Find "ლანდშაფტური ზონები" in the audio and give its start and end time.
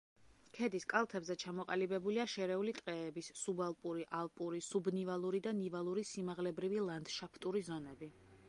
6.91-8.15